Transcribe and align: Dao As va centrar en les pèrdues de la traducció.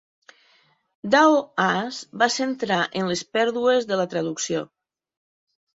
Dao 1.15 1.35
As 1.65 2.01
va 2.23 2.31
centrar 2.39 2.81
en 3.03 3.13
les 3.13 3.25
pèrdues 3.37 3.91
de 3.93 4.03
la 4.05 4.11
traducció. 4.17 4.67